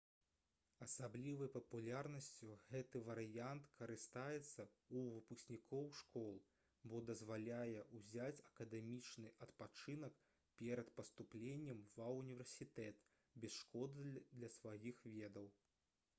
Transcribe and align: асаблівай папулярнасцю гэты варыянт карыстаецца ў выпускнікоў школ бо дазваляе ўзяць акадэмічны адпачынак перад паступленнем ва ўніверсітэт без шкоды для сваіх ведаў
асаблівай 0.83 1.49
папулярнасцю 1.55 2.53
гэты 2.69 2.99
варыянт 3.09 3.67
карыстаецца 3.81 4.63
ў 4.69 5.11
выпускнікоў 5.17 5.83
школ 5.99 6.39
бо 6.93 7.01
дазваляе 7.11 7.83
ўзяць 7.99 8.43
акадэмічны 8.51 9.33
адпачынак 9.47 10.17
перад 10.63 10.89
паступленнем 11.01 11.83
ва 11.99 12.07
ўніверсітэт 12.17 13.05
без 13.45 13.59
шкоды 13.67 14.07
для 14.17 14.51
сваіх 14.57 15.05
ведаў 15.21 15.51